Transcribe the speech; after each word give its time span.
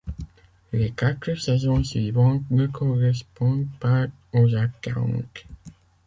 Les 0.73 0.89
quatre 0.89 1.35
saisons 1.35 1.83
suivantes 1.83 2.41
ne 2.49 2.65
correspondent 2.65 3.67
pas 3.79 4.07
aux 4.33 4.55
attentes. 4.55 5.45